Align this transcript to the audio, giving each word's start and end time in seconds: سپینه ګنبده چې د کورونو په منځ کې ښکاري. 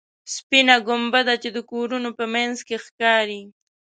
سپینه 0.35 0.75
ګنبده 0.87 1.35
چې 1.43 1.49
د 1.55 1.57
کورونو 1.71 2.09
په 2.17 2.25
منځ 2.33 2.57
کې 2.67 2.77
ښکاري. 2.85 3.41